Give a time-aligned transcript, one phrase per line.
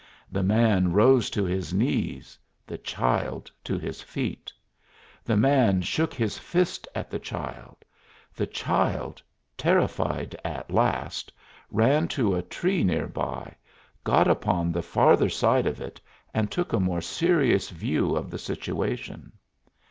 [0.31, 4.51] The man rose to his knees, the child to his feet.
[5.23, 7.85] The man shook his fist at the child;
[8.33, 9.21] the child,
[9.57, 11.31] terrified at last,
[11.69, 13.53] ran to a tree near by,
[14.03, 16.01] got upon the farther side of it
[16.33, 19.31] and took a more serious view of the situation.